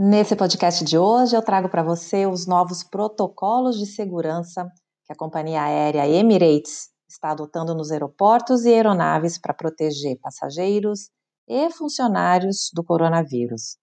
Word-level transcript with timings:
Nesse 0.00 0.36
podcast 0.36 0.84
de 0.84 0.96
hoje, 0.96 1.34
eu 1.34 1.42
trago 1.42 1.68
para 1.68 1.82
você 1.82 2.24
os 2.24 2.46
novos 2.46 2.84
protocolos 2.84 3.76
de 3.76 3.84
segurança 3.84 4.70
que 5.04 5.12
a 5.12 5.16
companhia 5.16 5.60
aérea 5.60 6.06
Emirates 6.06 6.90
está 7.10 7.32
adotando 7.32 7.74
nos 7.74 7.90
aeroportos 7.90 8.64
e 8.64 8.72
aeronaves 8.72 9.38
para 9.38 9.52
proteger 9.52 10.16
passageiros 10.20 11.10
e 11.48 11.68
funcionários 11.70 12.70
do 12.72 12.84
coronavírus. 12.84 13.76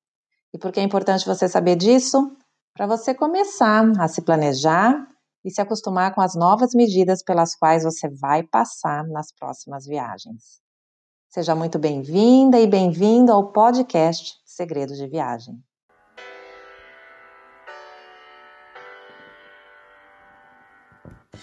E 0.53 0.57
por 0.57 0.71
que 0.71 0.79
é 0.79 0.83
importante 0.83 1.25
você 1.25 1.49
saber 1.49 1.75
disso? 1.75 2.31
Para 2.73 2.87
você 2.87 3.13
começar 3.13 3.83
a 3.99 4.07
se 4.07 4.21
planejar 4.21 4.95
e 5.43 5.51
se 5.51 5.59
acostumar 5.59 6.15
com 6.15 6.21
as 6.21 6.33
novas 6.33 6.73
medidas 6.73 7.21
pelas 7.23 7.57
quais 7.57 7.83
você 7.83 8.07
vai 8.07 8.41
passar 8.41 9.05
nas 9.09 9.33
próximas 9.33 9.85
viagens. 9.85 10.61
Seja 11.27 11.53
muito 11.53 11.77
bem-vinda 11.77 12.57
e 12.57 12.65
bem-vindo 12.65 13.33
ao 13.33 13.51
podcast 13.51 14.35
Segredos 14.45 14.97
de 14.97 15.07
Viagem. 15.07 15.61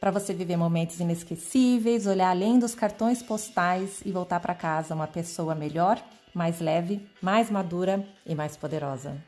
para 0.00 0.10
você 0.10 0.32
viver 0.32 0.56
momentos 0.56 0.98
inesquecíveis, 0.98 2.06
olhar 2.06 2.30
além 2.30 2.58
dos 2.58 2.74
cartões 2.74 3.22
postais 3.22 4.00
e 4.02 4.10
voltar 4.10 4.40
para 4.40 4.54
casa 4.54 4.94
uma 4.94 5.06
pessoa 5.06 5.54
melhor, 5.54 6.02
mais 6.34 6.58
leve, 6.58 7.06
mais 7.20 7.50
madura 7.50 8.02
e 8.24 8.34
mais 8.34 8.56
poderosa. 8.56 9.22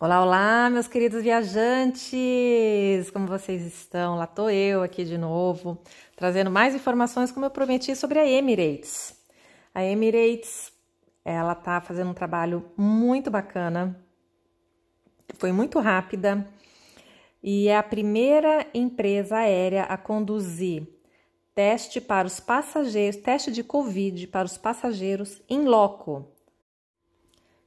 Olá, 0.00 0.22
olá, 0.22 0.70
meus 0.70 0.88
queridos 0.88 1.22
viajantes! 1.22 3.10
Como 3.12 3.26
vocês 3.26 3.66
estão? 3.66 4.16
Lá 4.16 4.26
tô 4.26 4.48
eu 4.48 4.82
aqui 4.82 5.04
de 5.04 5.18
novo, 5.18 5.76
trazendo 6.16 6.50
mais 6.50 6.74
informações 6.74 7.30
como 7.30 7.44
eu 7.44 7.50
prometi 7.50 7.94
sobre 7.94 8.18
a 8.18 8.26
Emirates. 8.26 9.14
A 9.74 9.84
Emirates, 9.84 10.72
ela 11.22 11.54
tá 11.54 11.78
fazendo 11.80 12.10
um 12.10 12.14
trabalho 12.14 12.64
muito 12.74 13.30
bacana. 13.30 14.00
Foi 15.36 15.52
muito 15.52 15.78
rápida 15.78 16.46
e 17.42 17.68
é 17.68 17.76
a 17.76 17.82
primeira 17.82 18.66
empresa 18.74 19.38
aérea 19.38 19.84
a 19.84 19.96
conduzir 19.96 20.86
teste 21.58 22.00
para 22.00 22.24
os 22.24 22.38
passageiros, 22.38 23.20
teste 23.20 23.50
de 23.50 23.64
Covid 23.64 24.28
para 24.28 24.46
os 24.46 24.56
passageiros 24.56 25.42
em 25.48 25.64
loco. 25.64 26.24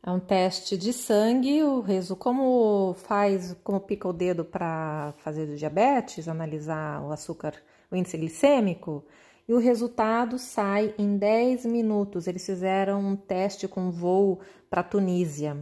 É 0.01 0.09
um 0.09 0.17
teste 0.17 0.77
de 0.77 0.93
sangue, 0.93 1.61
o 1.61 1.81
reso 1.81 2.15
como 2.15 2.93
faz, 2.93 3.53
como 3.65 3.81
pica 3.81 4.07
o 4.07 4.13
dedo 4.13 4.45
para 4.45 5.13
fazer 5.17 5.45
do 5.45 5.57
diabetes, 5.57 6.29
analisar 6.29 7.03
o 7.03 7.11
açúcar, 7.11 7.53
o 7.91 7.95
índice 7.97 8.17
glicêmico, 8.17 9.03
e 9.45 9.53
o 9.53 9.59
resultado 9.59 10.39
sai 10.39 10.95
em 10.97 11.17
10 11.17 11.65
minutos. 11.65 12.27
Eles 12.27 12.45
fizeram 12.45 13.01
um 13.01 13.17
teste 13.17 13.67
com 13.67 13.91
voo 13.91 14.39
para 14.69 14.83
Tunísia 14.83 15.57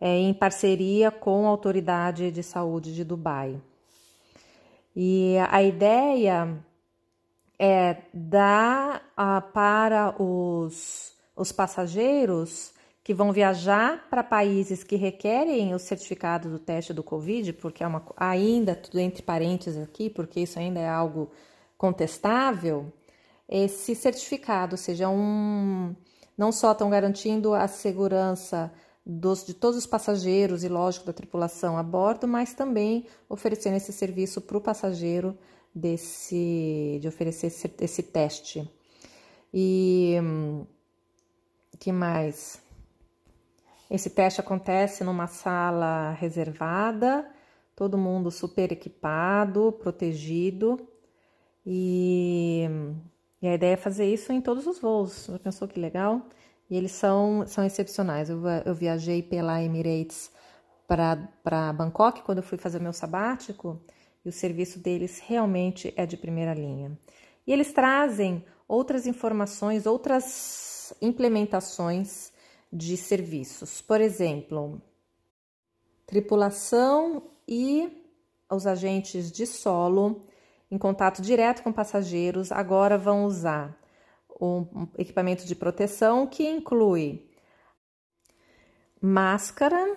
é, 0.00 0.16
em 0.16 0.32
parceria 0.32 1.10
com 1.10 1.46
a 1.46 1.50
Autoridade 1.50 2.30
de 2.30 2.42
Saúde 2.42 2.94
de 2.94 3.04
Dubai. 3.04 3.60
E 4.94 5.36
a 5.50 5.62
ideia 5.62 6.58
é 7.58 7.96
dar 8.12 9.02
uh, 9.16 9.52
para 9.52 10.14
os, 10.22 11.12
os 11.36 11.52
passageiros 11.52 12.72
que 13.02 13.14
vão 13.14 13.32
viajar 13.32 14.06
para 14.10 14.22
países 14.22 14.84
que 14.84 14.94
requerem 14.94 15.74
o 15.74 15.78
certificado 15.78 16.50
do 16.50 16.58
teste 16.58 16.92
do 16.92 17.02
Covid, 17.02 17.54
porque 17.54 17.82
é 17.82 17.86
uma 17.86 18.04
ainda 18.16 18.74
tudo 18.74 18.98
entre 18.98 19.22
parênteses 19.22 19.82
aqui, 19.82 20.10
porque 20.10 20.40
isso 20.40 20.58
ainda 20.58 20.78
é 20.78 20.88
algo 20.88 21.30
contestável, 21.76 22.92
esse 23.48 23.94
certificado, 23.94 24.74
ou 24.74 24.76
seja, 24.76 25.08
um 25.08 25.94
não 26.36 26.52
só 26.52 26.72
estão 26.72 26.90
garantindo 26.90 27.54
a 27.54 27.66
segurança 27.66 28.70
dos, 29.08 29.46
de 29.46 29.54
todos 29.54 29.78
os 29.78 29.86
passageiros 29.86 30.62
e, 30.62 30.68
lógico, 30.68 31.06
da 31.06 31.14
tripulação 31.14 31.78
a 31.78 31.82
bordo, 31.82 32.28
mas 32.28 32.52
também 32.52 33.06
oferecendo 33.26 33.76
esse 33.76 33.90
serviço 33.90 34.42
para 34.42 34.58
o 34.58 34.60
passageiro 34.60 35.36
desse, 35.74 36.98
de 37.00 37.08
oferecer 37.08 37.46
esse, 37.46 37.72
esse 37.80 38.02
teste. 38.02 38.70
E 39.52 40.16
que 41.78 41.90
mais? 41.90 42.60
Esse 43.90 44.10
teste 44.10 44.40
acontece 44.40 45.02
numa 45.02 45.26
sala 45.26 46.12
reservada, 46.12 47.26
todo 47.74 47.96
mundo 47.96 48.30
super 48.30 48.70
equipado, 48.72 49.72
protegido. 49.72 50.86
E, 51.64 52.68
e 53.40 53.48
a 53.48 53.54
ideia 53.54 53.72
é 53.72 53.76
fazer 53.76 54.12
isso 54.12 54.32
em 54.32 54.40
todos 54.42 54.66
os 54.66 54.78
voos. 54.78 55.26
Já 55.26 55.38
pensou 55.38 55.66
que 55.66 55.80
legal? 55.80 56.26
E 56.70 56.76
eles 56.76 56.92
são, 56.92 57.44
são 57.46 57.64
excepcionais. 57.64 58.28
Eu, 58.28 58.40
eu 58.64 58.74
viajei 58.74 59.22
pela 59.22 59.62
Emirates 59.62 60.30
para 60.86 61.72
Bangkok 61.72 62.22
quando 62.22 62.38
eu 62.38 62.44
fui 62.44 62.58
fazer 62.58 62.80
meu 62.80 62.92
sabático 62.92 63.80
e 64.24 64.28
o 64.28 64.32
serviço 64.32 64.78
deles 64.78 65.20
realmente 65.20 65.92
é 65.96 66.04
de 66.04 66.16
primeira 66.16 66.54
linha. 66.54 66.98
E 67.46 67.52
eles 67.52 67.72
trazem 67.72 68.44
outras 68.66 69.06
informações, 69.06 69.86
outras 69.86 70.94
implementações 71.00 72.32
de 72.70 72.96
serviços. 72.96 73.80
Por 73.80 74.00
exemplo, 74.00 74.80
tripulação 76.06 77.22
e 77.46 78.04
os 78.50 78.66
agentes 78.66 79.30
de 79.30 79.46
solo 79.46 80.20
em 80.70 80.76
contato 80.76 81.22
direto 81.22 81.62
com 81.62 81.72
passageiros 81.72 82.52
agora 82.52 82.98
vão 82.98 83.24
usar 83.24 83.77
um 84.40 84.86
equipamento 84.96 85.44
de 85.44 85.54
proteção 85.54 86.26
que 86.26 86.48
inclui 86.48 87.28
máscara 89.00 89.96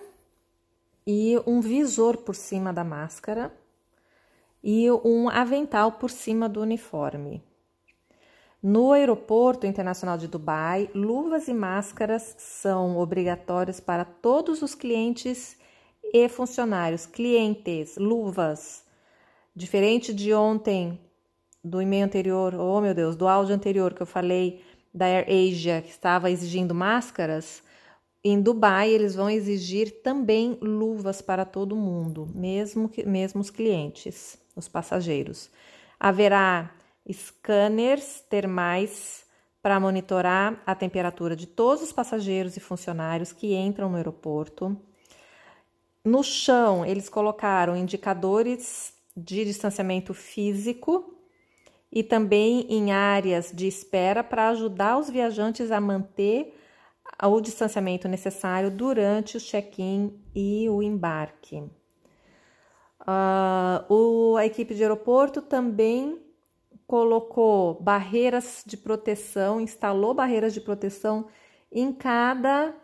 e 1.06 1.40
um 1.46 1.60
visor 1.60 2.18
por 2.18 2.34
cima 2.34 2.72
da 2.72 2.84
máscara 2.84 3.52
e 4.62 4.90
um 4.90 5.28
avental 5.28 5.92
por 5.92 6.10
cima 6.10 6.48
do 6.48 6.60
uniforme. 6.60 7.42
No 8.62 8.92
Aeroporto 8.92 9.66
Internacional 9.66 10.16
de 10.16 10.28
Dubai, 10.28 10.88
luvas 10.94 11.48
e 11.48 11.52
máscaras 11.52 12.36
são 12.38 12.96
obrigatórias 12.96 13.80
para 13.80 14.04
todos 14.04 14.62
os 14.62 14.72
clientes 14.72 15.56
e 16.12 16.28
funcionários. 16.28 17.04
Clientes, 17.04 17.96
luvas. 17.96 18.84
Diferente 19.54 20.14
de 20.14 20.32
ontem, 20.32 21.00
do 21.62 21.80
e-mail 21.80 22.04
anterior, 22.04 22.54
oh 22.54 22.80
meu 22.80 22.94
Deus, 22.94 23.14
do 23.14 23.28
áudio 23.28 23.54
anterior 23.54 23.94
que 23.94 24.02
eu 24.02 24.06
falei 24.06 24.64
da 24.92 25.06
Air 25.06 25.26
Asia, 25.28 25.80
que 25.80 25.90
estava 25.90 26.30
exigindo 26.30 26.74
máscaras, 26.74 27.62
em 28.24 28.40
Dubai 28.40 28.90
eles 28.90 29.14
vão 29.14 29.28
exigir 29.28 30.02
também 30.02 30.58
luvas 30.60 31.20
para 31.22 31.44
todo 31.44 31.74
mundo, 31.74 32.28
mesmo, 32.34 32.88
que, 32.88 33.04
mesmo 33.04 33.40
os 33.40 33.50
clientes, 33.50 34.38
os 34.54 34.68
passageiros. 34.68 35.50
Haverá 35.98 36.72
scanners 37.10 38.20
termais 38.28 39.24
para 39.60 39.78
monitorar 39.78 40.60
a 40.66 40.74
temperatura 40.74 41.34
de 41.36 41.46
todos 41.46 41.82
os 41.82 41.92
passageiros 41.92 42.56
e 42.56 42.60
funcionários 42.60 43.32
que 43.32 43.54
entram 43.54 43.88
no 43.88 43.96
aeroporto. 43.96 44.76
No 46.04 46.22
chão, 46.22 46.84
eles 46.84 47.08
colocaram 47.08 47.76
indicadores 47.76 48.92
de 49.16 49.44
distanciamento 49.44 50.12
físico 50.12 51.21
e 51.92 52.02
também 52.02 52.66
em 52.70 52.90
áreas 52.90 53.52
de 53.52 53.66
espera 53.66 54.24
para 54.24 54.48
ajudar 54.48 54.98
os 54.98 55.10
viajantes 55.10 55.70
a 55.70 55.80
manter 55.80 56.58
o 57.22 57.40
distanciamento 57.40 58.08
necessário 58.08 58.70
durante 58.70 59.36
o 59.36 59.40
check-in 59.40 60.18
e 60.34 60.68
o 60.70 60.82
embarque. 60.82 61.62
Uh, 63.02 63.92
o, 63.92 64.36
a 64.36 64.46
equipe 64.46 64.74
de 64.74 64.82
aeroporto 64.82 65.42
também 65.42 66.18
colocou 66.86 67.80
barreiras 67.80 68.62
de 68.66 68.76
proteção, 68.76 69.60
instalou 69.60 70.14
barreiras 70.14 70.54
de 70.54 70.60
proteção 70.60 71.26
em 71.70 71.92
cada 71.92 72.74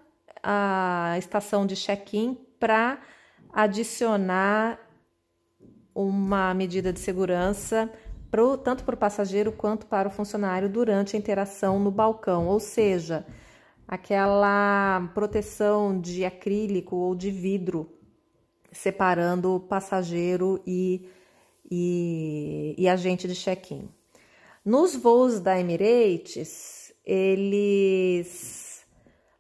a, 0.43 1.15
estação 1.19 1.67
de 1.67 1.77
check-in 1.77 2.35
para 2.59 3.01
adicionar 3.53 4.79
uma 5.95 6.53
medida 6.55 6.93
de 6.93 7.01
segurança 7.01 7.91
pro, 8.31 8.57
tanto 8.57 8.85
para 8.85 8.95
o 8.95 8.99
passageiro 8.99 9.53
quanto 9.53 9.87
para 9.87 10.09
o 10.09 10.11
funcionário 10.11 10.69
durante 10.69 11.17
a 11.17 11.19
interação 11.19 11.79
no 11.79 11.91
balcão, 11.91 12.47
ou 12.47 12.61
seja, 12.61 13.27
aquela 13.87 15.11
proteção 15.15 15.99
de 15.99 16.25
acrílico 16.25 16.97
ou 16.97 17.15
de 17.15 17.31
vidro 17.31 17.91
separando 18.71 19.65
passageiro 19.69 20.63
e, 20.67 21.09
e, 21.71 22.75
e 22.77 22.89
agente 22.89 23.27
de 23.27 23.35
check-in. 23.35 23.89
Nos 24.65 24.95
voos 24.95 25.41
da 25.41 25.59
Emirates, 25.59 26.93
eles 27.05 28.87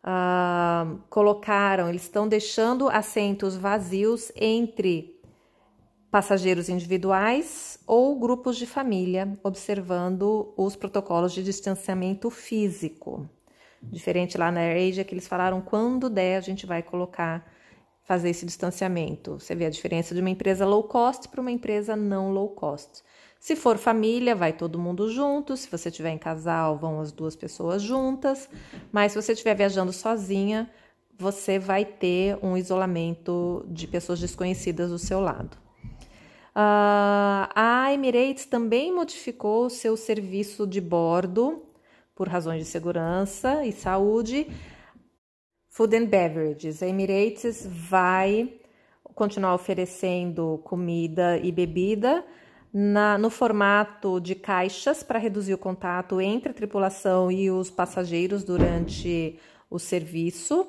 ah, 0.02 0.96
colocaram, 1.10 1.88
eles 1.90 2.02
estão 2.02 2.26
deixando 2.26 2.88
assentos 2.88 3.54
vazios 3.54 4.32
entre 4.34 5.20
passageiros 6.10 6.70
individuais 6.70 7.77
ou 7.88 8.18
grupos 8.18 8.58
de 8.58 8.66
família, 8.66 9.38
observando 9.42 10.52
os 10.58 10.76
protocolos 10.76 11.32
de 11.32 11.42
distanciamento 11.42 12.28
físico. 12.28 13.28
Diferente 13.82 14.36
lá 14.36 14.52
na 14.52 14.60
AirAsia 14.60 15.04
que 15.04 15.14
eles 15.14 15.26
falaram 15.26 15.62
quando 15.62 16.10
der 16.10 16.36
a 16.36 16.40
gente 16.40 16.66
vai 16.66 16.82
colocar 16.82 17.50
fazer 18.04 18.28
esse 18.28 18.44
distanciamento. 18.44 19.40
Você 19.40 19.54
vê 19.54 19.66
a 19.66 19.70
diferença 19.70 20.14
de 20.14 20.20
uma 20.20 20.30
empresa 20.30 20.66
low 20.66 20.82
cost 20.84 21.28
para 21.28 21.40
uma 21.40 21.50
empresa 21.50 21.96
não 21.96 22.30
low 22.30 22.50
cost. 22.50 23.02
Se 23.40 23.56
for 23.56 23.78
família, 23.78 24.34
vai 24.34 24.52
todo 24.52 24.78
mundo 24.78 25.10
junto. 25.10 25.56
Se 25.56 25.70
você 25.70 25.88
estiver 25.88 26.10
em 26.10 26.18
casal, 26.18 26.76
vão 26.76 27.00
as 27.00 27.10
duas 27.10 27.36
pessoas 27.36 27.82
juntas. 27.82 28.50
Mas 28.92 29.12
se 29.12 29.22
você 29.22 29.32
estiver 29.32 29.54
viajando 29.54 29.92
sozinha, 29.92 30.70
você 31.18 31.58
vai 31.58 31.84
ter 31.84 32.38
um 32.42 32.56
isolamento 32.56 33.64
de 33.68 33.86
pessoas 33.86 34.20
desconhecidas 34.20 34.90
do 34.90 34.98
seu 34.98 35.20
lado. 35.20 35.67
Uh, 36.58 37.46
a 37.54 37.92
Emirates 37.92 38.44
também 38.44 38.92
modificou 38.92 39.70
seu 39.70 39.96
serviço 39.96 40.66
de 40.66 40.80
bordo 40.80 41.62
por 42.16 42.26
razões 42.26 42.58
de 42.58 42.64
segurança 42.64 43.64
e 43.64 43.70
saúde. 43.70 44.48
Food 45.68 45.94
and 45.94 46.06
Beverages. 46.06 46.82
A 46.82 46.88
Emirates 46.88 47.64
vai 47.64 48.54
continuar 49.14 49.54
oferecendo 49.54 50.60
comida 50.64 51.38
e 51.38 51.52
bebida 51.52 52.24
na, 52.74 53.16
no 53.16 53.30
formato 53.30 54.20
de 54.20 54.34
caixas 54.34 55.04
para 55.04 55.20
reduzir 55.20 55.54
o 55.54 55.58
contato 55.58 56.20
entre 56.20 56.50
a 56.50 56.54
tripulação 56.54 57.30
e 57.30 57.52
os 57.52 57.70
passageiros 57.70 58.42
durante 58.42 59.38
o 59.70 59.78
serviço 59.78 60.66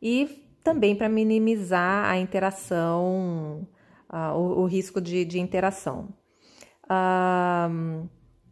e 0.00 0.46
também 0.62 0.94
para 0.94 1.08
minimizar 1.08 2.08
a 2.08 2.16
interação, 2.16 3.66
uh, 4.12 4.36
o, 4.36 4.60
o, 4.60 4.66
risco 4.66 5.00
de, 5.00 5.24
de 5.24 5.40
interação. 5.40 6.08
Uh, 6.84 8.08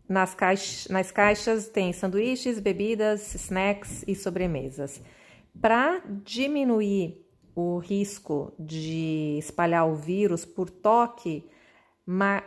nas, 0.08 0.34
caix 0.34 0.88
nas 0.88 1.10
caixas 1.10 1.68
tem 1.68 1.92
sanduíches, 1.92 2.58
bebidas, 2.58 3.34
snacks 3.34 4.04
e 4.06 4.14
sobremesas. 4.14 5.02
Para 5.60 6.02
diminuir 6.24 7.26
o 7.54 7.78
risco 7.78 8.52
de 8.58 9.36
espalhar 9.38 9.86
o 9.86 9.94
vírus 9.94 10.44
por 10.44 10.70
toque, 10.70 11.44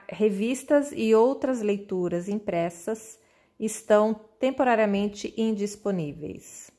revistas 0.10 0.92
e 0.96 1.14
outras 1.14 1.62
leituras 1.62 2.28
impressas 2.28 3.20
estão 3.60 4.14
temporariamente 4.40 5.34
indisponíveis. 5.38 6.73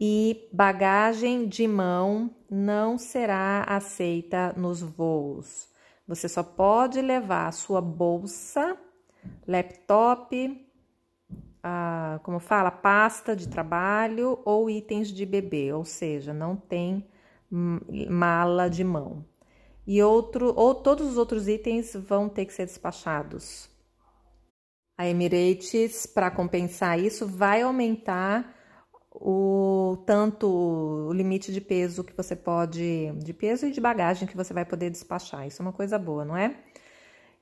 E 0.00 0.48
bagagem 0.50 1.46
de 1.46 1.68
mão 1.68 2.30
não 2.50 2.96
será 2.96 3.64
aceita 3.68 4.54
nos 4.56 4.80
voos. 4.80 5.68
Você 6.08 6.28
só 6.28 6.42
pode 6.42 7.02
levar 7.02 7.52
sua 7.52 7.80
bolsa 7.82 8.78
laptop, 9.46 10.66
a, 11.62 12.18
como 12.22 12.38
fala, 12.38 12.70
pasta 12.70 13.36
de 13.36 13.48
trabalho 13.48 14.40
ou 14.44 14.70
itens 14.70 15.08
de 15.08 15.26
bebê, 15.26 15.72
ou 15.72 15.84
seja, 15.84 16.32
não 16.32 16.56
tem 16.56 17.06
mala 18.08 18.68
de 18.68 18.84
mão. 18.84 19.24
E 19.86 20.02
outro, 20.02 20.54
ou 20.56 20.74
todos 20.74 21.06
os 21.06 21.16
outros 21.16 21.48
itens 21.48 21.94
vão 21.94 22.28
ter 22.28 22.46
que 22.46 22.52
ser 22.52 22.66
despachados. 22.66 23.68
A 24.96 25.06
Emirates, 25.06 26.06
para 26.06 26.30
compensar 26.30 26.98
isso, 26.98 27.26
vai 27.26 27.62
aumentar 27.62 28.54
o 29.20 29.98
tanto 30.06 30.46
o 30.48 31.12
limite 31.12 31.52
de 31.52 31.60
peso 31.60 32.02
que 32.02 32.16
você 32.16 32.34
pode, 32.34 33.12
de 33.16 33.34
peso 33.34 33.66
e 33.66 33.70
de 33.70 33.80
bagagem 33.80 34.26
que 34.26 34.36
você 34.36 34.54
vai 34.54 34.64
poder 34.64 34.90
despachar. 34.90 35.46
Isso 35.46 35.62
é 35.62 35.64
uma 35.64 35.72
coisa 35.72 35.98
boa, 35.98 36.24
não 36.24 36.36
é? 36.36 36.56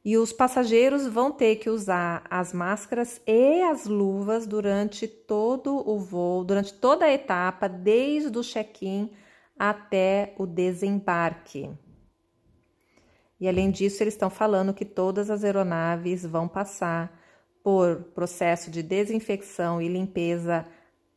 e 0.05 0.17
os 0.17 0.33
passageiros 0.33 1.07
vão 1.07 1.31
ter 1.31 1.57
que 1.57 1.69
usar 1.69 2.25
as 2.31 2.53
máscaras 2.53 3.21
e 3.27 3.63
as 3.63 3.85
luvas 3.87 4.47
durante 4.47 5.07
todo 5.07 5.87
o 5.87 5.99
voo, 5.99 6.45
durante 6.45 6.73
toda 6.73 7.05
a 7.05 7.13
etapa, 7.13 7.69
desde 7.69 8.39
o 8.39 8.43
check-in 8.43 9.11
até 9.59 10.35
o 10.39 10.47
desembarque. 10.47 11.71
E 13.41 13.49
além 13.49 13.71
disso, 13.71 14.03
eles 14.03 14.15
estão 14.15 14.31
falando 14.31 14.75
que 14.75 14.85
todas 14.85 15.31
as 15.31 15.45
aeronaves 15.45 16.25
vão 16.25 16.49
passar 16.49 17.21
por 17.63 18.03
processo 18.15 18.71
de 18.71 18.83
desinfecção 18.83 19.83
e 19.83 19.89
limpeza 19.89 20.65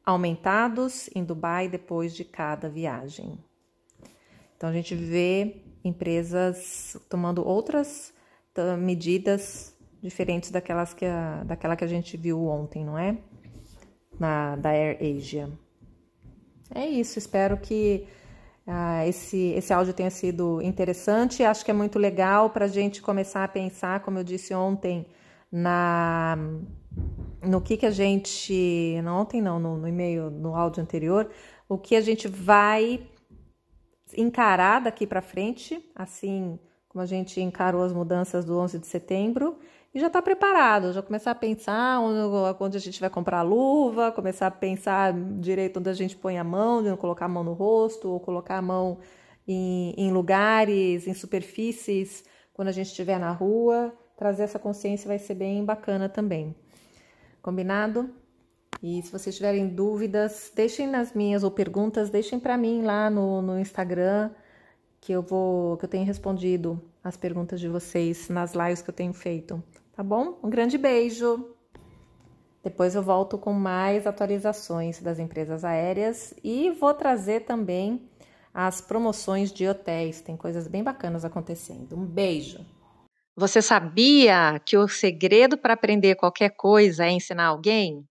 aumentados 0.06 1.10
em 1.16 1.24
Dubai 1.24 1.68
depois 1.68 2.16
de 2.16 2.24
cada 2.24 2.70
viagem. 2.70 3.38
Então 4.58 4.70
a 4.70 4.74
gente 4.74 4.96
vê 4.96 5.64
empresas 5.84 6.98
tomando 7.10 7.46
outras 7.46 8.14
medidas 8.80 9.76
diferentes 10.02 10.52
daquelas 10.52 10.94
que 10.94 11.06
a, 11.06 11.44
daquela 11.44 11.76
que 11.76 11.84
a 11.84 11.88
gente 11.88 12.18
viu 12.18 12.46
ontem, 12.48 12.84
não 12.84 12.98
é? 12.98 13.18
Na, 14.20 14.56
da 14.56 14.70
Air 14.70 14.98
Asia. 15.00 15.50
É 16.74 16.86
isso, 16.86 17.18
espero 17.18 17.58
que 17.58 18.08
ah, 18.66 19.06
esse, 19.08 19.54
esse 19.54 19.74
áudio 19.74 19.94
tenha 19.94 20.10
sido 20.10 20.62
interessante. 20.62 21.44
Acho 21.44 21.66
que 21.66 21.72
é 21.72 21.74
muito 21.74 21.98
legal 21.98 22.50
para 22.50 22.66
a 22.66 22.68
gente 22.68 23.02
começar 23.02 23.44
a 23.44 23.48
pensar, 23.48 24.02
como 24.02 24.20
eu 24.20 24.24
disse 24.24 24.54
ontem, 24.54 25.06
na 25.52 26.38
no 27.44 27.62
que, 27.62 27.78
que 27.78 27.86
a 27.86 27.92
gente. 27.92 28.96
Ontem 29.08 29.42
não, 29.42 29.60
no, 29.60 29.78
no 29.78 29.88
e-mail, 29.88 30.30
no 30.30 30.56
áudio 30.56 30.82
anterior, 30.82 31.30
o 31.68 31.78
que 31.78 31.96
a 31.96 32.02
gente 32.02 32.28
vai 32.28 33.02
encarar 34.18 34.82
daqui 34.82 35.08
para 35.08 35.22
frente, 35.22 35.84
assim 35.96 36.60
como 36.88 37.02
a 37.02 37.06
gente 37.06 37.40
encarou 37.40 37.84
as 37.84 37.94
mudanças 37.94 38.44
do 38.44 38.58
11 38.58 38.80
de 38.80 38.86
setembro, 38.86 39.58
e 39.94 40.00
já 40.00 40.08
está 40.08 40.22
preparado, 40.22 40.92
já 40.92 41.02
começar 41.02 41.32
a 41.32 41.36
pensar 41.36 42.02
onde, 42.02 42.64
onde, 42.64 42.78
a 42.78 42.80
gente 42.80 43.00
vai 43.00 43.10
comprar 43.10 43.40
a 43.40 43.42
luva, 43.42 44.12
começar 44.12 44.48
a 44.48 44.52
pensar 44.52 45.14
direito 45.14 45.80
onde 45.80 45.90
a 45.90 45.94
gente 45.94 46.18
põe 46.18 46.38
a 46.38 46.44
mão, 46.44 46.84
de 46.84 46.90
não 46.90 46.98
colocar 46.98 47.26
a 47.26 47.30
mão 47.30 47.46
no 47.46 47.54
rosto, 47.54 48.10
ou 48.10 48.20
colocar 48.20 48.58
a 48.58 48.62
mão 48.62 49.00
em, 49.48 49.94
em 49.98 50.12
lugares, 50.12 51.08
em 51.08 51.14
superfícies, 51.14 52.26
quando 52.54 52.68
a 52.68 52.74
gente 52.74 52.88
estiver 52.88 53.20
na 53.20 53.32
rua. 53.32 53.94
Trazer 54.18 54.44
essa 54.44 54.60
consciência 54.60 55.08
vai 55.08 55.18
ser 55.18 55.36
bem 55.36 55.64
bacana 55.64 56.10
também. 56.10 56.56
Combinado? 57.42 58.10
E 58.82 59.02
se 59.02 59.12
vocês 59.12 59.36
tiverem 59.36 59.68
dúvidas, 59.68 60.52
deixem 60.56 60.88
nas 60.88 61.14
minhas 61.14 61.44
ou 61.44 61.52
perguntas, 61.52 62.10
deixem 62.10 62.40
para 62.40 62.58
mim 62.58 62.82
lá 62.82 63.10
no, 63.10 63.42
no 63.42 63.60
Instagram 63.60 64.32
que 65.00 65.12
eu 65.12 65.22
vou, 65.22 65.78
que 65.78 65.86
eu 65.86 65.90
tenho 65.90 66.06
respondido 66.06 66.82
as 67.04 67.18
perguntas 67.18 67.60
de 67.60 67.68
vocês 67.68 68.30
nas 68.30 68.54
lives 68.54 68.82
que 68.82 68.90
eu 68.90 68.94
tenho 68.94 69.14
feito, 69.14 69.62
tá 69.94 70.04
bom? 70.04 70.38
Um 70.44 70.50
grande 70.50 70.78
beijo. 70.78 71.56
Depois 72.64 72.94
eu 72.94 73.02
volto 73.02 73.40
com 73.40 73.54
mais 73.54 74.06
atualizações 74.06 75.02
das 75.02 75.18
empresas 75.18 75.66
aéreas 75.66 76.34
e 76.44 76.70
vou 76.70 76.94
trazer 76.94 77.42
também 77.42 78.08
as 78.54 78.82
promoções 78.82 79.52
de 79.52 79.68
hotéis. 79.68 80.22
Tem 80.22 80.38
coisas 80.38 80.68
bem 80.68 80.84
bacanas 80.84 81.26
acontecendo. 81.26 81.98
Um 81.98 82.06
beijo. 82.06 82.64
Você 83.36 83.62
sabia 83.62 84.60
que 84.66 84.78
o 84.78 84.88
segredo 84.88 85.58
para 85.58 85.74
aprender 85.74 86.16
qualquer 86.16 86.50
coisa 86.50 87.06
é 87.06 87.12
ensinar 87.12 87.46
alguém? 87.46 88.06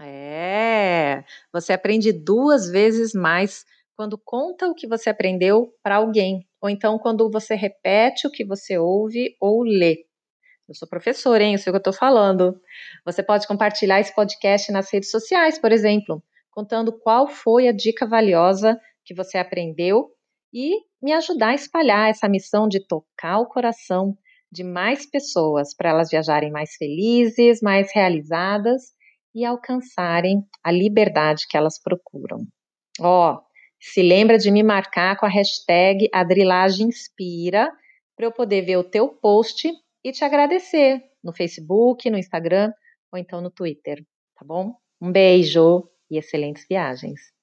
É, 0.00 1.24
você 1.52 1.72
aprende 1.72 2.12
duas 2.12 2.68
vezes 2.70 3.12
mais 3.12 3.64
quando 3.96 4.16
conta 4.18 4.68
o 4.68 4.74
que 4.74 4.86
você 4.86 5.10
aprendeu 5.10 5.72
para 5.82 5.96
alguém, 5.96 6.46
ou 6.60 6.68
então 6.68 6.98
quando 6.98 7.30
você 7.30 7.54
repete 7.54 8.26
o 8.26 8.30
que 8.30 8.44
você 8.44 8.78
ouve 8.78 9.34
ou 9.40 9.62
lê. 9.64 10.04
Eu 10.68 10.74
sou 10.74 10.86
professora, 10.86 11.42
hein? 11.42 11.54
Eu 11.54 11.58
sei 11.58 11.70
o 11.70 11.72
que 11.72 11.76
eu 11.76 11.90
estou 11.90 11.92
falando. 11.92 12.60
Você 13.04 13.22
pode 13.22 13.46
compartilhar 13.48 14.00
esse 14.00 14.14
podcast 14.14 14.70
nas 14.70 14.92
redes 14.92 15.10
sociais, 15.10 15.58
por 15.58 15.72
exemplo, 15.72 16.22
contando 16.50 16.92
qual 16.92 17.26
foi 17.26 17.68
a 17.68 17.72
dica 17.72 18.06
valiosa 18.06 18.78
que 19.04 19.14
você 19.14 19.38
aprendeu 19.38 20.10
e 20.52 20.80
me 21.02 21.12
ajudar 21.12 21.48
a 21.48 21.54
espalhar 21.54 22.10
essa 22.10 22.28
missão 22.28 22.68
de 22.68 22.80
tocar 22.86 23.38
o 23.38 23.46
coração 23.46 24.16
de 24.56 24.64
mais 24.64 25.04
pessoas 25.04 25.74
para 25.74 25.90
elas 25.90 26.08
viajarem 26.10 26.50
mais 26.50 26.74
felizes, 26.76 27.60
mais 27.60 27.92
realizadas 27.94 28.94
e 29.34 29.44
alcançarem 29.44 30.42
a 30.64 30.72
liberdade 30.72 31.46
que 31.46 31.58
elas 31.58 31.78
procuram. 31.78 32.38
Ó, 32.98 33.34
oh, 33.34 33.40
se 33.78 34.02
lembra 34.02 34.38
de 34.38 34.50
me 34.50 34.62
marcar 34.62 35.18
com 35.18 35.26
a 35.26 35.28
hashtag 35.28 36.08
AdrilagemInspira 36.10 37.70
para 38.16 38.26
eu 38.26 38.32
poder 38.32 38.62
ver 38.62 38.78
o 38.78 38.84
teu 38.84 39.08
post 39.08 39.70
e 40.02 40.10
te 40.10 40.24
agradecer 40.24 41.02
no 41.22 41.34
Facebook, 41.34 42.08
no 42.08 42.16
Instagram 42.16 42.72
ou 43.12 43.18
então 43.18 43.42
no 43.42 43.50
Twitter, 43.50 44.02
tá 44.34 44.42
bom? 44.42 44.74
Um 44.98 45.12
beijo 45.12 45.86
e 46.10 46.16
excelentes 46.16 46.64
viagens! 46.66 47.35